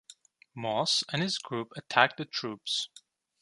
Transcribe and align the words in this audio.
Moss 0.55 1.03
and 1.13 1.21
his 1.21 1.37
group 1.37 1.71
attacked 1.75 2.17
the 2.17 2.25
troops. 2.25 2.89